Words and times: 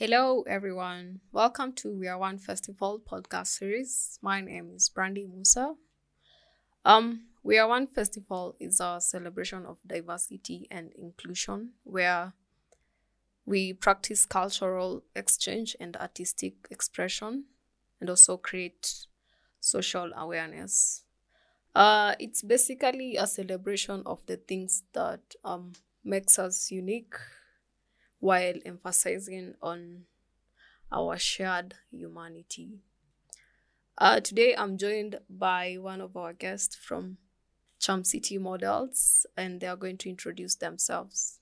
Hello, 0.00 0.42
everyone. 0.42 1.18
Welcome 1.32 1.72
to 1.72 1.90
We 1.90 2.06
Are 2.06 2.16
One 2.16 2.38
Festival 2.38 3.00
podcast 3.04 3.48
series. 3.48 4.20
My 4.22 4.40
name 4.40 4.70
is 4.72 4.88
Brandy 4.88 5.26
Musa. 5.26 5.74
Um, 6.84 7.22
We 7.42 7.58
Are 7.58 7.66
One 7.66 7.88
Festival 7.88 8.54
is 8.60 8.78
a 8.78 9.00
celebration 9.00 9.66
of 9.66 9.78
diversity 9.84 10.68
and 10.70 10.92
inclusion 10.92 11.70
where 11.82 12.34
we 13.44 13.72
practice 13.72 14.24
cultural 14.24 15.02
exchange 15.16 15.74
and 15.80 15.96
artistic 15.96 16.54
expression 16.70 17.46
and 18.00 18.08
also 18.08 18.36
create 18.36 19.04
social 19.58 20.12
awareness. 20.16 21.02
Uh, 21.74 22.14
it's 22.20 22.42
basically 22.42 23.16
a 23.16 23.26
celebration 23.26 24.04
of 24.06 24.24
the 24.26 24.36
things 24.36 24.84
that 24.92 25.34
um, 25.44 25.72
makes 26.04 26.38
us 26.38 26.70
unique 26.70 27.16
while 28.20 28.54
emphasizing 28.64 29.54
on 29.62 30.04
our 30.90 31.18
shared 31.18 31.74
humanity. 31.90 32.80
Uh, 33.96 34.20
today, 34.20 34.54
I'm 34.56 34.78
joined 34.78 35.18
by 35.28 35.76
one 35.80 36.00
of 36.00 36.16
our 36.16 36.32
guests 36.32 36.76
from 36.76 37.18
Charm 37.78 38.04
City 38.04 38.38
Models, 38.38 39.26
and 39.36 39.60
they 39.60 39.66
are 39.66 39.76
going 39.76 39.98
to 39.98 40.08
introduce 40.08 40.54
themselves. 40.56 41.38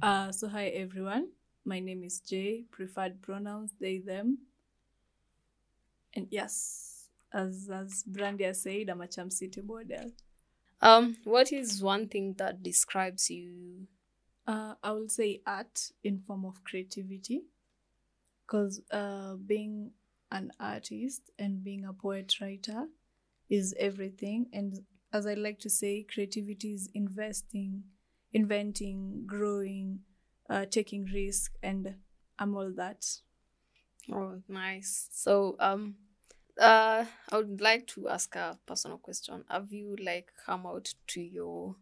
Uh, 0.00 0.30
so 0.32 0.48
hi 0.48 0.66
everyone. 0.68 1.28
My 1.64 1.80
name 1.80 2.04
is 2.04 2.20
Jay. 2.20 2.64
Preferred 2.70 3.20
pronouns 3.20 3.72
they 3.80 3.98
them. 3.98 4.38
And 6.14 6.28
yes, 6.30 7.08
as 7.32 7.68
as 7.72 8.02
Brandy 8.06 8.44
has 8.44 8.62
said, 8.62 8.88
I'm 8.88 9.00
a 9.00 9.06
Charm 9.06 9.30
City 9.30 9.60
model. 9.60 10.12
Um, 10.80 11.16
what 11.24 11.52
is 11.52 11.82
one 11.82 12.08
thing 12.08 12.34
that 12.38 12.62
describes 12.62 13.30
you? 13.30 13.86
Uh, 14.46 14.74
I 14.82 14.92
will 14.92 15.08
say 15.08 15.40
art 15.46 15.92
in 16.02 16.18
form 16.20 16.44
of 16.44 16.64
creativity, 16.64 17.42
because 18.46 18.80
uh, 18.90 19.34
being 19.34 19.92
an 20.30 20.52
artist 20.58 21.30
and 21.38 21.62
being 21.62 21.84
a 21.84 21.92
poet 21.92 22.40
writer 22.40 22.86
is 23.48 23.74
everything. 23.78 24.46
And 24.52 24.80
as 25.12 25.26
I 25.26 25.34
like 25.34 25.58
to 25.60 25.70
say, 25.70 26.04
creativity 26.04 26.74
is 26.74 26.88
investing, 26.94 27.84
inventing, 28.32 29.24
growing, 29.26 30.00
uh, 30.50 30.66
taking 30.66 31.04
risk, 31.06 31.52
and 31.62 31.94
I'm 32.38 32.56
all 32.56 32.72
that. 32.76 33.04
Oh, 34.12 34.42
nice. 34.48 35.08
So, 35.12 35.56
um, 35.60 35.96
uh, 36.60 37.04
I 37.30 37.36
would 37.36 37.60
like 37.60 37.86
to 37.88 38.08
ask 38.08 38.34
a 38.36 38.58
personal 38.66 38.98
question. 38.98 39.44
Have 39.48 39.72
you 39.72 39.96
like 40.04 40.32
come 40.44 40.66
out 40.66 40.94
to 41.08 41.20
your 41.20 41.76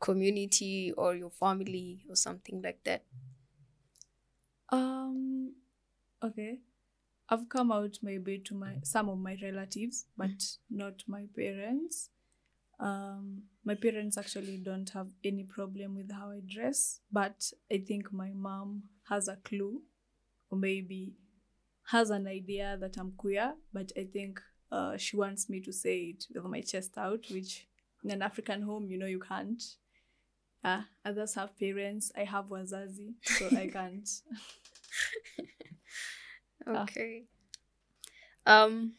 community 0.00 0.92
or 0.96 1.14
your 1.14 1.30
family 1.30 2.04
or 2.08 2.16
something 2.16 2.62
like 2.62 2.82
that? 2.84 3.04
Um, 4.70 5.54
okay. 6.22 6.58
I've 7.28 7.48
come 7.48 7.72
out 7.72 7.98
maybe 8.02 8.38
to 8.38 8.54
my 8.54 8.74
some 8.84 9.08
of 9.08 9.18
my 9.18 9.36
relatives, 9.42 10.06
but 10.16 10.58
not 10.70 11.02
my 11.08 11.24
parents. 11.34 12.10
Um, 12.78 13.44
my 13.64 13.74
parents 13.74 14.18
actually 14.18 14.58
don't 14.58 14.88
have 14.90 15.08
any 15.24 15.44
problem 15.44 15.96
with 15.96 16.12
how 16.12 16.30
I 16.30 16.40
dress, 16.46 17.00
but 17.10 17.50
I 17.72 17.78
think 17.78 18.12
my 18.12 18.30
mom 18.34 18.84
has 19.08 19.28
a 19.28 19.36
clue, 19.36 19.82
or 20.50 20.58
maybe 20.58 21.14
has 21.86 22.10
an 22.10 22.26
idea 22.26 22.76
that 22.80 22.96
I'm 22.98 23.12
queer, 23.16 23.54
but 23.72 23.92
I 23.96 24.04
think 24.04 24.40
uh, 24.70 24.96
she 24.96 25.16
wants 25.16 25.48
me 25.48 25.60
to 25.60 25.72
say 25.72 25.98
it 26.16 26.26
with 26.34 26.44
my 26.44 26.60
chest 26.60 26.98
out, 26.98 27.24
which 27.30 27.66
in 28.04 28.10
an 28.10 28.22
African 28.22 28.62
home, 28.62 28.90
you 28.90 28.98
know, 28.98 29.06
you 29.06 29.20
can't. 29.20 29.62
Uh, 30.64 30.82
others 31.04 31.34
have 31.34 31.56
parents. 31.58 32.12
I 32.16 32.24
have 32.24 32.46
wazazi, 32.46 33.14
so 33.24 33.50
I 33.54 33.66
can't. 33.68 34.08
Ah. 36.74 36.88
Okay. 36.88 37.26
Um, 38.46 38.94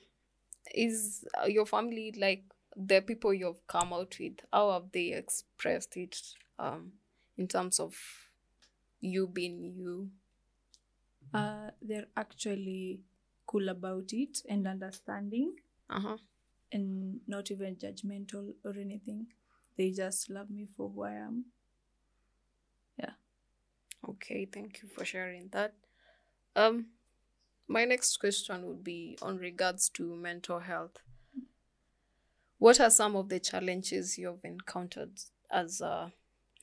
is 0.73 1.25
uh, 1.41 1.47
your 1.47 1.65
family 1.65 2.13
like 2.17 2.43
the 2.75 3.01
people 3.01 3.33
you've 3.33 3.65
come 3.67 3.93
out 3.93 4.15
with? 4.19 4.39
How 4.51 4.71
have 4.73 4.91
they 4.91 5.13
expressed 5.13 5.97
it? 5.97 6.19
Um, 6.59 6.93
in 7.37 7.47
terms 7.47 7.79
of 7.79 7.95
you 9.01 9.27
being 9.27 9.61
you. 9.75 10.11
uh, 11.33 11.71
they're 11.81 12.07
actually 12.17 13.01
cool 13.45 13.69
about 13.69 14.11
it 14.13 14.39
and 14.49 14.67
understanding 14.67 15.55
Uh 15.89 15.99
huh. 16.01 16.17
and 16.71 17.19
not 17.27 17.51
even 17.51 17.75
judgmental 17.75 18.53
or 18.63 18.73
anything. 18.77 19.27
They 19.77 19.91
just 19.91 20.29
love 20.29 20.49
me 20.49 20.67
for 20.75 20.89
who 20.89 21.03
I 21.03 21.13
am. 21.13 21.45
Okay, 24.17 24.45
thank 24.45 24.81
you 24.81 24.89
for 24.89 25.05
sharing 25.05 25.49
that. 25.49 25.73
Um, 26.55 26.87
my 27.67 27.85
next 27.85 28.17
question 28.17 28.65
would 28.65 28.83
be 28.83 29.17
on 29.21 29.37
regards 29.37 29.89
to 29.89 30.15
mental 30.15 30.59
health. 30.59 30.97
What 32.57 32.79
are 32.79 32.89
some 32.89 33.15
of 33.15 33.29
the 33.29 33.39
challenges 33.39 34.17
you've 34.17 34.43
encountered 34.43 35.19
as 35.51 35.81
a 35.81 36.11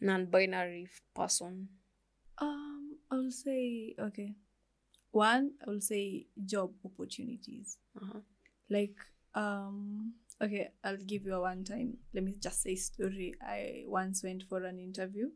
non-binary 0.00 0.88
person? 1.14 1.68
Um, 2.38 2.96
I'll 3.10 3.30
say 3.30 3.94
okay. 3.98 4.34
One, 5.12 5.52
I 5.64 5.70
will 5.70 5.80
say 5.80 6.26
job 6.44 6.72
opportunities. 6.84 7.78
Uh-huh. 7.96 8.18
Like 8.68 8.96
um 9.36 10.14
okay, 10.42 10.70
I'll 10.82 10.96
give 10.96 11.24
you 11.24 11.34
a 11.34 11.40
one 11.40 11.62
time. 11.62 11.98
Let 12.12 12.24
me 12.24 12.34
just 12.40 12.62
say 12.62 12.74
story. 12.74 13.34
I 13.40 13.84
once 13.86 14.24
went 14.24 14.42
for 14.48 14.64
an 14.64 14.80
interview. 14.80 15.30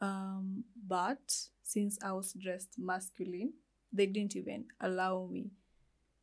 Um, 0.00 0.64
but 0.86 1.48
since 1.62 1.98
I 2.02 2.12
was 2.12 2.32
dressed 2.32 2.78
masculine, 2.78 3.52
they 3.92 4.06
didn't 4.06 4.36
even 4.36 4.66
allow 4.80 5.28
me 5.30 5.50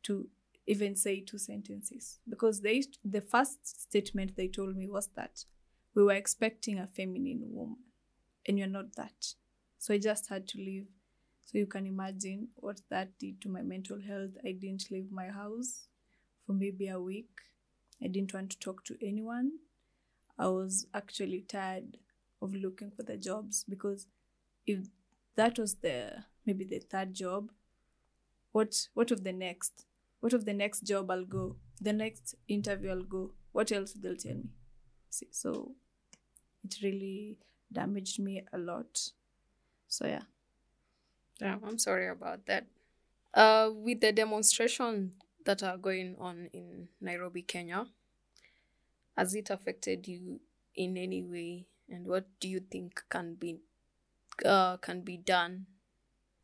to 0.04 0.28
even 0.66 0.96
say 0.96 1.20
two 1.20 1.38
sentences 1.38 2.18
because 2.28 2.60
they 2.60 2.82
the 3.04 3.20
first 3.22 3.82
statement 3.88 4.36
they 4.36 4.48
told 4.48 4.76
me 4.76 4.86
was 4.88 5.08
that 5.16 5.44
we 5.94 6.04
were 6.04 6.12
expecting 6.12 6.78
a 6.78 6.86
feminine 6.86 7.42
woman 7.50 7.78
and 8.46 8.58
you're 8.58 8.66
not 8.68 8.94
that. 8.96 9.34
So 9.78 9.94
I 9.94 9.98
just 9.98 10.28
had 10.28 10.46
to 10.48 10.58
leave. 10.58 10.86
So 11.44 11.58
you 11.58 11.66
can 11.66 11.86
imagine 11.86 12.48
what 12.56 12.80
that 12.90 13.18
did 13.18 13.40
to 13.42 13.48
my 13.48 13.62
mental 13.62 14.00
health. 14.00 14.32
I 14.44 14.52
didn't 14.52 14.90
leave 14.90 15.10
my 15.10 15.28
house 15.28 15.88
for 16.46 16.52
maybe 16.52 16.88
a 16.88 17.00
week. 17.00 17.30
I 18.02 18.08
didn't 18.08 18.34
want 18.34 18.50
to 18.50 18.58
talk 18.58 18.84
to 18.84 18.96
anyone. 19.06 19.52
I 20.38 20.48
was 20.48 20.86
actually 20.94 21.42
tired 21.42 21.96
of 22.40 22.54
looking 22.54 22.90
for 22.90 23.02
the 23.02 23.16
jobs 23.16 23.64
because 23.68 24.06
if 24.66 24.86
that 25.36 25.58
was 25.58 25.76
the 25.76 26.24
maybe 26.46 26.64
the 26.64 26.78
third 26.78 27.14
job, 27.14 27.50
what 28.52 28.88
what 28.94 29.10
of 29.10 29.24
the 29.24 29.32
next? 29.32 29.86
What 30.20 30.32
of 30.32 30.44
the 30.44 30.54
next 30.54 30.80
job 30.80 31.10
I'll 31.10 31.24
go? 31.24 31.56
The 31.80 31.92
next 31.92 32.34
interview 32.48 32.90
I'll 32.90 33.02
go. 33.02 33.32
What 33.52 33.72
else 33.72 33.92
they'll 33.92 34.16
tell 34.16 34.34
me? 34.34 34.50
See, 35.10 35.28
so 35.30 35.72
it 36.64 36.76
really 36.82 37.38
damaged 37.72 38.18
me 38.18 38.42
a 38.52 38.58
lot. 38.58 39.12
So 39.86 40.06
yeah. 40.06 40.22
Yeah, 41.40 41.56
I'm 41.64 41.78
sorry 41.78 42.08
about 42.08 42.46
that. 42.46 42.66
Uh, 43.32 43.70
with 43.72 44.00
the 44.00 44.10
demonstration 44.12 45.12
that 45.44 45.62
are 45.62 45.76
going 45.76 46.16
on 46.18 46.48
in 46.52 46.88
Nairobi, 47.00 47.42
Kenya, 47.42 47.86
has 49.16 49.34
it 49.34 49.50
affected 49.50 50.08
you 50.08 50.40
in 50.78 50.96
any 50.96 51.22
way? 51.22 51.66
And 51.90 52.06
what 52.06 52.26
do 52.40 52.48
you 52.48 52.60
think 52.60 53.02
can 53.10 53.34
be 53.34 53.58
uh, 54.44 54.76
can 54.78 55.02
be 55.02 55.16
done? 55.18 55.66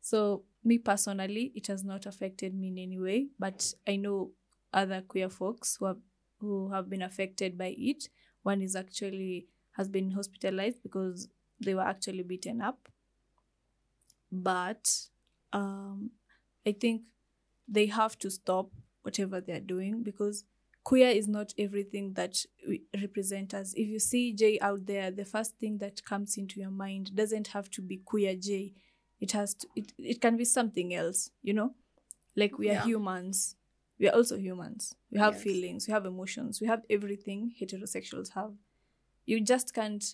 So 0.01 0.43
me 0.63 0.77
personally, 0.77 1.51
it 1.55 1.67
has 1.67 1.83
not 1.83 2.05
affected 2.05 2.55
me 2.55 2.69
in 2.69 2.77
any 2.79 2.99
way, 2.99 3.27
but 3.39 3.73
I 3.87 3.97
know 3.97 4.31
other 4.73 5.01
queer 5.01 5.29
folks 5.29 5.77
who 5.77 5.85
have 5.85 5.99
who 6.39 6.69
have 6.71 6.89
been 6.89 7.01
affected 7.01 7.57
by 7.57 7.75
it. 7.77 8.09
One 8.43 8.61
is 8.61 8.75
actually 8.75 9.47
has 9.77 9.89
been 9.89 10.11
hospitalized 10.11 10.83
because 10.83 11.27
they 11.59 11.73
were 11.75 11.81
actually 11.93 12.23
beaten 12.23 12.61
up. 12.61 12.89
But 14.31 15.07
um, 15.53 16.11
I 16.65 16.73
think 16.73 17.03
they 17.67 17.87
have 17.87 18.17
to 18.19 18.31
stop 18.31 18.69
whatever 19.03 19.41
they're 19.41 19.59
doing 19.59 20.03
because 20.03 20.43
queer 20.85 21.09
is 21.09 21.27
not 21.27 21.53
everything 21.57 22.13
that 22.13 22.45
we 22.65 22.83
represent 23.01 23.53
us. 23.53 23.73
If 23.73 23.87
you 23.89 23.99
see 23.99 24.31
J 24.33 24.59
out 24.61 24.85
there, 24.85 25.11
the 25.11 25.25
first 25.25 25.57
thing 25.59 25.79
that 25.79 26.05
comes 26.05 26.37
into 26.37 26.59
your 26.61 26.71
mind 26.71 27.15
doesn't 27.15 27.47
have 27.47 27.69
to 27.71 27.81
be 27.81 27.97
queer 27.97 28.35
J. 28.35 28.73
It 29.19 29.31
has 29.33 29.55
to 29.55 29.67
it, 29.75 29.91
it 29.97 30.21
can 30.21 30.37
be 30.37 30.45
something 30.45 30.93
else, 30.93 31.31
you 31.41 31.53
know? 31.53 31.73
Like 32.35 32.57
we 32.59 32.69
are 32.69 32.73
Yeah. 32.75 32.83
humans. 32.85 33.55
We 33.99 34.07
are 34.09 34.15
also 34.15 34.37
humans. 34.37 34.95
We 35.11 35.19
have 35.19 35.33
Yes. 35.35 35.43
feelings, 35.43 35.87
we 35.87 35.93
have 35.93 36.05
emotions, 36.05 36.61
we 36.61 36.67
have 36.67 36.83
everything 36.89 37.53
heterosexuals 37.59 38.29
have. 38.33 38.53
You 39.25 39.41
just 39.41 39.73
can't 39.73 40.05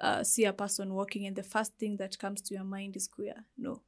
uh, 0.00 0.24
see 0.24 0.44
a 0.44 0.52
person 0.52 0.92
walking 0.94 1.26
and 1.26 1.36
the 1.36 1.44
first 1.44 1.78
thing 1.78 1.96
that 1.96 2.18
comes 2.18 2.42
to 2.42 2.54
your 2.54 2.64
mind 2.64 2.96
is 2.96 3.06
queer. 3.08 3.46
No. 3.56 3.82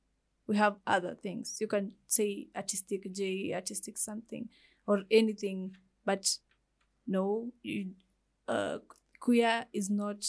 We 0.47 0.56
have 0.56 0.77
other 0.87 1.15
things. 1.15 1.59
You 1.61 1.67
can 1.67 1.93
say 2.06 2.49
artistic 2.55 3.12
J, 3.12 3.53
artistic 3.53 3.99
something, 3.99 4.49
or 4.87 5.03
anything, 5.11 5.77
but 6.05 6.39
no, 7.06 7.53
you, 7.62 7.93
uh, 8.49 8.79
queer 9.21 9.67
is 9.73 9.91
not 9.91 10.25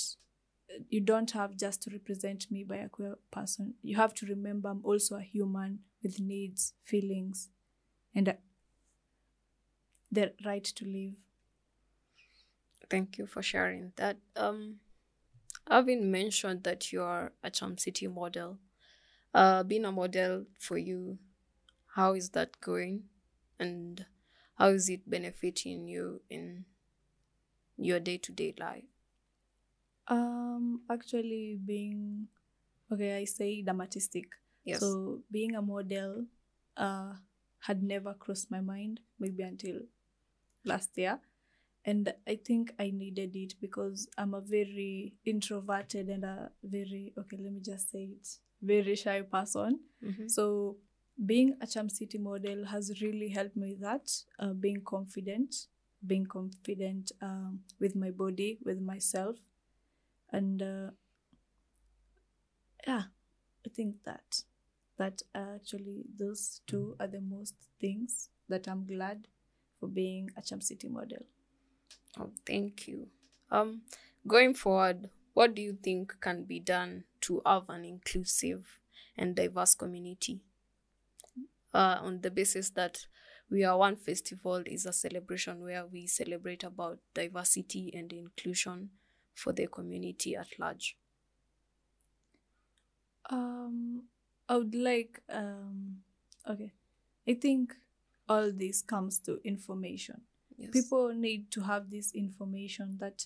you 0.89 0.99
don't 0.99 1.31
have 1.31 1.55
just 1.55 1.83
to 1.83 1.91
represent 1.91 2.49
me 2.51 2.63
by 2.63 2.77
a 2.77 2.89
queer 2.89 3.17
person. 3.31 3.75
You 3.81 3.95
have 3.97 4.13
to 4.15 4.25
remember 4.25 4.69
I'm 4.69 4.81
also 4.83 5.15
a 5.15 5.21
human 5.21 5.79
with 6.03 6.19
needs, 6.19 6.73
feelings, 6.83 7.49
and 8.13 8.29
uh, 8.29 8.33
the 10.11 10.33
right 10.45 10.63
to 10.63 10.85
live. 10.85 11.13
Thank 12.89 13.17
you 13.17 13.25
for 13.25 13.41
sharing 13.41 13.91
that. 13.95 14.17
Um, 14.35 14.77
having 15.69 16.11
mentioned 16.11 16.63
that 16.63 16.91
you 16.91 17.01
are 17.01 17.31
a 17.43 17.49
Charm 17.49 17.77
City 17.77 18.07
model, 18.07 18.59
uh, 19.33 19.63
being 19.63 19.85
a 19.85 19.91
model 19.91 20.45
for 20.59 20.77
you, 20.77 21.17
how 21.95 22.13
is 22.13 22.29
that 22.31 22.59
going, 22.61 23.03
and 23.59 24.05
how 24.55 24.69
is 24.69 24.89
it 24.89 25.09
benefiting 25.09 25.87
you 25.87 26.21
in 26.29 26.65
your 27.77 27.99
day 27.99 28.17
to 28.17 28.31
day 28.31 28.53
life? 28.59 28.83
Um, 30.07 30.81
actually, 30.89 31.57
being 31.65 32.27
okay, 32.91 33.17
I 33.17 33.25
say 33.25 33.63
artistic. 33.67 34.25
Yes. 34.63 34.79
So 34.79 35.21
being 35.31 35.55
a 35.55 35.61
model, 35.61 36.25
uh, 36.77 37.13
had 37.59 37.81
never 37.83 38.13
crossed 38.13 38.51
my 38.51 38.61
mind. 38.61 38.99
Maybe 39.19 39.43
until 39.43 39.81
last 40.63 40.97
year, 40.97 41.19
and 41.85 42.13
I 42.27 42.35
think 42.35 42.73
I 42.79 42.91
needed 42.91 43.35
it 43.35 43.55
because 43.61 44.07
I'm 44.17 44.33
a 44.33 44.41
very 44.41 45.13
introverted 45.25 46.09
and 46.09 46.23
a 46.23 46.51
very 46.63 47.13
okay. 47.17 47.37
Let 47.37 47.53
me 47.53 47.61
just 47.61 47.91
say 47.91 48.09
it, 48.19 48.27
very 48.61 48.95
shy 48.95 49.21
person. 49.21 49.79
Mhm. 50.03 50.29
So 50.29 50.77
being 51.23 51.55
a 51.61 51.67
Charm 51.67 51.89
City 51.89 52.17
model 52.17 52.65
has 52.65 53.01
really 53.01 53.29
helped 53.29 53.55
me 53.55 53.71
with 53.71 53.81
that. 53.81 54.11
Uh, 54.39 54.53
being 54.53 54.81
confident, 54.81 55.67
being 56.05 56.25
confident 56.25 57.11
um, 57.21 57.59
with 57.79 57.95
my 57.95 58.11
body, 58.11 58.57
with 58.63 58.81
myself, 58.81 59.37
and 60.31 60.61
uh, 60.61 60.89
yeah, 62.87 63.03
I 63.65 63.69
think 63.69 64.03
that 64.03 64.43
that 64.97 65.21
actually 65.33 66.05
those 66.17 66.61
two 66.67 66.95
are 66.99 67.07
the 67.07 67.21
most 67.21 67.55
things 67.79 68.29
that 68.49 68.67
I'm 68.67 68.85
glad 68.85 69.27
for 69.79 69.87
being 69.87 70.29
a 70.37 70.41
Charm 70.41 70.61
City 70.61 70.87
model. 70.87 71.25
Oh, 72.17 72.31
thank 72.45 72.87
you. 72.87 73.07
Um, 73.51 73.81
going 74.27 74.53
forward, 74.53 75.09
what 75.33 75.53
do 75.53 75.61
you 75.61 75.77
think 75.81 76.15
can 76.21 76.43
be 76.43 76.59
done 76.59 77.03
to 77.21 77.41
have 77.45 77.69
an 77.69 77.83
inclusive 77.83 78.79
and 79.17 79.35
diverse 79.35 79.75
community? 79.75 80.41
Uh, 81.75 81.99
on 82.01 82.21
the 82.21 82.31
basis 82.31 82.69
that 82.69 83.05
we 83.49 83.65
are 83.65 83.77
one 83.77 83.97
festival 83.97 84.63
is 84.65 84.85
a 84.85 84.93
celebration 84.93 85.61
where 85.61 85.85
we 85.85 86.07
celebrate 86.07 86.63
about 86.63 86.99
diversity 87.13 87.91
and 87.93 88.13
inclusion 88.13 88.89
for 89.33 89.51
the 89.51 89.67
community 89.67 90.37
at 90.37 90.47
large. 90.57 90.95
Um, 93.29 94.03
I 94.47 94.55
would 94.55 94.73
like 94.73 95.21
um, 95.29 95.97
okay. 96.49 96.71
I 97.27 97.33
think 97.33 97.73
all 98.29 98.53
this 98.53 98.81
comes 98.81 99.19
to 99.19 99.41
information. 99.43 100.21
Yes. 100.57 100.69
people 100.71 101.13
need 101.13 101.51
to 101.51 101.61
have 101.63 101.91
this 101.91 102.13
information 102.13 102.99
that 102.99 103.25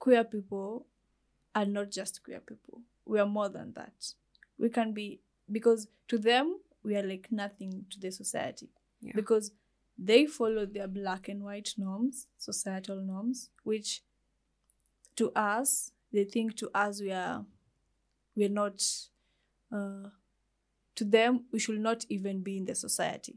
queer 0.00 0.24
people 0.24 0.86
are 1.54 1.64
not 1.64 1.92
just 1.92 2.24
queer 2.24 2.40
people 2.40 2.80
we 3.06 3.20
are 3.20 3.26
more 3.26 3.48
than 3.48 3.72
that 3.74 4.14
we 4.58 4.68
can 4.68 4.92
be 4.92 5.20
because 5.52 5.86
to 6.08 6.18
them 6.18 6.58
we 6.84 6.96
are 6.96 7.02
like 7.02 7.28
nothing 7.30 7.86
to 7.90 7.98
the 8.00 8.10
society 8.10 8.68
Yeah. 9.00 9.12
because 9.14 9.52
they 9.98 10.26
follow 10.26 10.66
their 10.66 10.88
black 10.88 11.28
and 11.28 11.42
white 11.44 11.74
norms 11.78 12.26
societal 12.38 13.00
norms 13.00 13.50
which 13.62 14.02
to 15.16 15.30
us 15.32 15.92
they 16.12 16.24
think 16.24 16.56
to 16.56 16.70
us 16.74 17.00
we 17.00 17.10
are 17.12 17.44
we're 18.36 18.48
not 18.48 18.82
uh, 19.72 20.08
to 20.94 21.04
them 21.04 21.44
we 21.52 21.58
should 21.58 21.80
not 21.80 22.04
even 22.08 22.42
be 22.42 22.56
in 22.56 22.64
the 22.64 22.74
society 22.74 23.36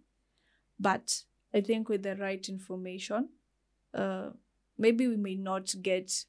but 0.79 1.23
i 1.53 1.61
think 1.61 1.89
with 1.89 2.03
the 2.03 2.15
right 2.15 2.49
information 2.49 3.29
uh, 3.93 4.29
maybe 4.77 5.07
we 5.07 5.17
may 5.17 5.35
not 5.35 5.73
get 5.81 6.25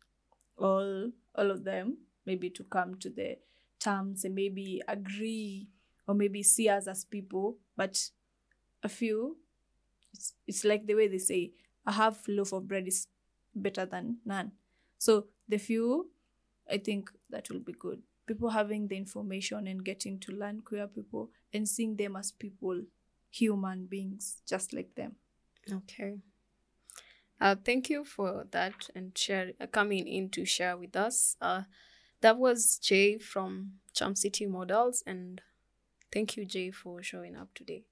all 0.57 1.11
all 1.35 1.51
of 1.51 1.65
them 1.65 1.99
maybe 2.27 2.51
to 2.51 2.65
come 2.65 2.97
to 2.99 3.11
the 3.11 3.39
terms 3.81 4.25
and 4.25 4.35
maybe 4.35 4.83
agree 4.89 5.69
or 6.09 6.15
maybe 6.15 6.43
see 6.43 6.69
us 6.69 6.89
as 6.89 7.05
people 7.05 7.57
but 7.77 8.11
a 8.83 8.89
few 8.89 9.37
it's, 10.13 10.35
it's 10.47 10.65
like 10.65 10.87
the 10.87 10.95
way 10.95 11.07
they 11.07 11.19
say 11.19 11.53
a 11.87 11.93
half 11.93 12.25
loaf 12.27 12.53
of 12.53 12.67
bread 12.67 12.89
is 12.89 13.07
better 13.55 13.87
than 13.87 14.17
none 14.25 14.51
so 14.99 15.27
the 15.49 15.59
few 15.59 16.11
i 16.71 16.77
think 16.77 17.11
that 17.31 17.49
will 17.51 17.61
be 17.61 17.73
good 17.73 18.03
people 18.27 18.51
having 18.51 18.89
the 18.89 18.97
information 18.97 19.67
and 19.69 19.85
getting 19.85 20.19
to 20.19 20.33
learn 20.33 20.61
queer 20.61 20.89
people 20.89 21.31
and 21.53 21.69
seeing 21.69 21.97
them 21.97 22.17
as 22.17 22.33
people 22.33 22.83
human 23.31 23.87
beings 23.87 24.43
just 24.47 24.73
like 24.73 24.95
them 24.97 25.15
Okay. 25.73 26.19
Uh, 27.41 27.55
thank 27.65 27.89
you 27.89 28.05
for 28.05 28.47
that 28.51 28.89
and 28.95 29.17
share 29.17 29.53
uh, 29.61 29.67
coming 29.67 30.07
in 30.09 30.29
to 30.31 30.45
share 30.45 30.77
with 30.77 30.97
us. 30.97 31.37
Uh, 31.41 31.63
that 32.21 32.37
was 32.39 32.79
Jay 32.79 33.17
from 33.17 33.75
Charm 33.93 34.17
City 34.17 34.47
Models, 34.47 35.05
and 35.07 35.41
thank 36.13 36.37
you, 36.37 36.45
Jay, 36.45 36.71
for 36.71 37.03
showing 37.03 37.37
up 37.37 37.55
today. 37.55 37.85